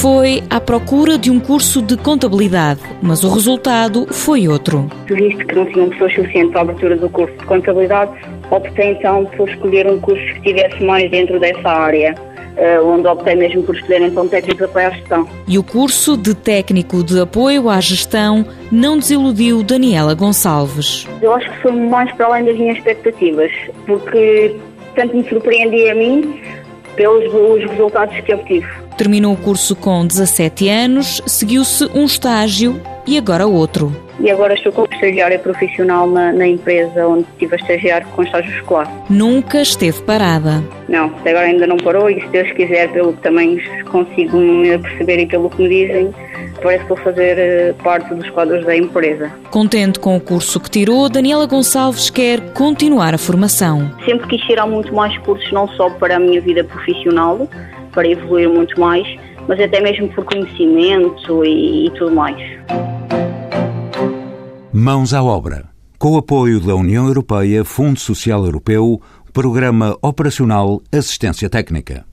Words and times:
Foi 0.00 0.42
à 0.48 0.58
procura 0.58 1.18
de 1.18 1.30
um 1.30 1.38
curso 1.38 1.82
de 1.82 1.94
contabilidade, 1.94 2.80
mas 3.02 3.22
o 3.22 3.28
resultado 3.28 4.06
foi 4.10 4.48
outro. 4.48 4.88
Visto 5.06 5.44
que 5.44 5.54
não 5.54 5.66
tinham 5.66 5.90
pessoas 5.90 6.14
suficientes 6.14 6.52
para 6.52 6.60
a 6.60 6.62
abertura 6.62 6.96
do 6.96 7.10
curso 7.10 7.36
de 7.36 7.44
contabilidade, 7.44 8.10
optei 8.50 8.92
então 8.92 9.26
por 9.36 9.46
escolher 9.46 9.86
um 9.86 10.00
curso 10.00 10.24
que 10.24 10.48
estivesse 10.48 10.82
mais 10.82 11.10
dentro 11.10 11.38
dessa 11.38 11.68
área. 11.68 12.14
Uh, 12.56 12.86
onde 12.86 13.06
optei 13.08 13.36
mesmo 13.36 13.62
por 13.62 13.74
escolher 13.74 14.00
então 14.00 14.26
técnico 14.26 14.56
de 14.56 14.64
apoio 14.64 14.86
à 14.86 14.90
gestão. 14.90 15.28
E 15.46 15.58
o 15.58 15.62
curso 15.62 16.16
de 16.16 16.34
técnico 16.34 17.04
de 17.04 17.20
apoio 17.20 17.68
à 17.68 17.78
gestão 17.78 18.46
não 18.72 18.98
desiludiu 18.98 19.62
Daniela 19.62 20.14
Gonçalves. 20.14 21.06
Eu 21.20 21.34
acho 21.34 21.50
que 21.50 21.58
foi 21.58 21.72
mais 21.72 22.10
para 22.12 22.24
além 22.24 22.46
das 22.46 22.58
minhas 22.58 22.78
expectativas, 22.78 23.52
porque 23.86 24.56
tanto 24.94 25.14
me 25.14 25.28
surpreendi 25.28 25.90
a 25.90 25.94
mim 25.94 26.40
pelos 26.96 27.70
resultados 27.70 28.18
que 28.20 28.32
obtive. 28.32 28.79
Terminou 29.00 29.32
o 29.32 29.36
curso 29.38 29.74
com 29.74 30.06
17 30.06 30.68
anos, 30.68 31.22
seguiu-se 31.26 31.86
um 31.94 32.04
estágio 32.04 32.78
e 33.06 33.16
agora 33.16 33.46
outro. 33.46 33.90
E 34.20 34.30
agora 34.30 34.52
estou 34.52 34.70
como 34.70 34.86
estagiária 34.92 35.38
profissional 35.38 36.06
na, 36.06 36.30
na, 36.34 36.46
empresa 36.46 37.08
onde 37.08 37.26
estive 37.30 37.54
a 37.54 37.56
estagiar 37.56 38.06
com 38.08 38.22
estágio 38.22 38.52
escolar. 38.52 38.92
Nunca 39.08 39.62
esteve 39.62 40.02
parada. 40.02 40.62
Não, 40.86 41.06
agora 41.06 41.46
ainda 41.46 41.66
não 41.66 41.78
parou 41.78 42.10
e 42.10 42.20
se 42.20 42.26
Deus 42.26 42.52
quiser, 42.52 42.92
pelo 42.92 43.14
que 43.14 43.22
também 43.22 43.58
consigo 43.90 44.38
perceber 44.82 45.20
e 45.20 45.26
pelo 45.26 45.48
que 45.48 45.62
me 45.62 45.68
dizem, 45.70 46.14
parece 46.62 46.82
que 46.82 46.88
vou 46.90 46.98
fazer 46.98 47.38
eh, 47.38 47.74
parte 47.82 48.14
dos 48.14 48.28
quadros 48.28 48.66
da 48.66 48.76
empresa. 48.76 49.32
Contente 49.50 49.98
com 49.98 50.14
o 50.14 50.20
curso 50.20 50.60
que 50.60 50.70
tirou, 50.70 51.08
Daniela 51.08 51.46
Gonçalves 51.46 52.10
quer 52.10 52.52
continuar 52.52 53.14
a 53.14 53.18
formação. 53.18 53.90
Sempre 54.04 54.28
quis 54.28 54.42
tirar 54.42 54.66
muito 54.66 54.94
mais 54.94 55.16
cursos, 55.20 55.50
não 55.52 55.66
só 55.68 55.88
para 55.88 56.16
a 56.16 56.20
minha 56.20 56.42
vida 56.42 56.62
profissional, 56.62 57.48
para 57.92 58.08
evoluir 58.08 58.48
muito 58.48 58.78
mais, 58.78 59.06
mas 59.48 59.60
até 59.60 59.80
mesmo 59.80 60.08
por 60.14 60.24
conhecimento 60.24 61.44
e, 61.44 61.86
e 61.86 61.90
tudo 61.92 62.14
mais. 62.14 62.36
Mãos 64.72 65.12
à 65.12 65.22
obra. 65.22 65.68
Com 65.98 66.12
o 66.12 66.16
apoio 66.16 66.60
da 66.60 66.74
União 66.74 67.06
Europeia, 67.06 67.64
Fundo 67.64 68.00
Social 68.00 68.44
Europeu, 68.44 69.00
Programa 69.32 69.96
Operacional 70.00 70.80
Assistência 70.90 71.50
Técnica. 71.50 72.06